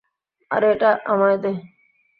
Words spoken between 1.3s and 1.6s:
দে।